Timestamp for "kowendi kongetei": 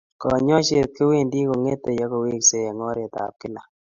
0.97-2.03